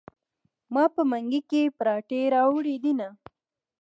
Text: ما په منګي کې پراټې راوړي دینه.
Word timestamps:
ما 0.73 0.83
په 0.93 1.01
منګي 1.09 1.41
کې 1.49 1.61
پراټې 1.77 2.21
راوړي 2.35 2.75
دینه. 2.83 3.07